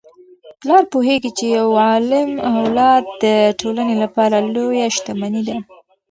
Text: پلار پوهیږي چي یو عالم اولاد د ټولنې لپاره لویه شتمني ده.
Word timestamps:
پلار 0.61 0.83
پوهیږي 0.91 1.31
چي 1.37 1.45
یو 1.57 1.69
عالم 1.85 2.29
اولاد 2.53 3.03
د 3.23 3.25
ټولنې 3.59 3.95
لپاره 4.03 4.35
لویه 4.55 4.87
شتمني 4.95 5.41
ده. 5.47 5.57